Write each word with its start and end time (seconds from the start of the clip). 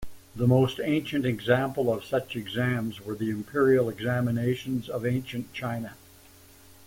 The 0.35 0.47
most 0.47 0.79
ancient 0.83 1.27
example 1.27 1.93
of 1.93 2.03
such 2.03 2.35
exams 2.35 3.01
were 3.05 3.13
the 3.13 3.29
imperial 3.29 3.87
examinations 3.87 4.89
of 4.89 5.05
ancient 5.05 5.53
China. 5.53 5.93